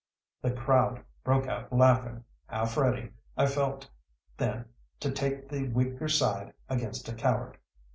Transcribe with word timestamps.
The 0.41 0.49
crowd 0.49 1.03
broke 1.23 1.45
out 1.45 1.71
laughing, 1.71 2.23
half 2.47 2.75
ready, 2.75 3.11
I 3.37 3.45
felt 3.45 3.87
then 4.35 4.65
to 4.99 5.11
take 5.11 5.47
the 5.47 5.67
weaker 5.67 6.07
side 6.09 6.53
against 6.67 7.07
a 7.07 7.13
coward. 7.13 7.59